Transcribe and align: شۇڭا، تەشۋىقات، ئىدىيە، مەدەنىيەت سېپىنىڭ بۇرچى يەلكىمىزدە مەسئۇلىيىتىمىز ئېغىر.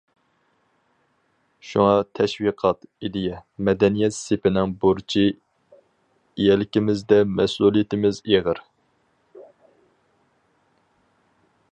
شۇڭا، 1.71 1.97
تەشۋىقات، 2.19 2.87
ئىدىيە، 3.07 3.37
مەدەنىيەت 3.67 4.15
سېپىنىڭ 4.21 4.73
بۇرچى 4.85 5.25
يەلكىمىزدە 6.45 7.21
مەسئۇلىيىتىمىز 7.35 8.23
ئېغىر. 8.31 8.63